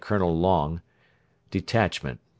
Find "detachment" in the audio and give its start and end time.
1.51-2.17